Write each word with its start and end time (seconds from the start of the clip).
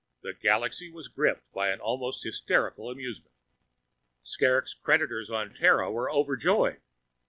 The 0.23 0.33
Galaxy 0.33 0.89
was 0.89 1.07
gripped 1.09 1.53
by 1.53 1.69
an 1.69 1.79
almost 1.79 2.23
hysterical 2.23 2.89
amusement. 2.89 3.35
Skrrgck's 4.25 4.73
creditors 4.73 5.29
on 5.29 5.53
Terra 5.53 5.91
were 5.91 6.09
overjoyed. 6.09 6.81